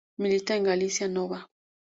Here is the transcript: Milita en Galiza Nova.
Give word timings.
Milita 0.21 0.55
en 0.55 0.63
Galiza 0.63 1.07
Nova. 1.07 1.39